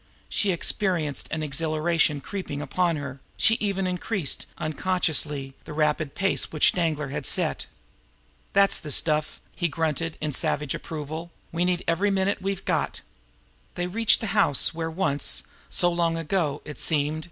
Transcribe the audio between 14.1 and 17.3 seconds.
the house where once so long ago now, it seemed!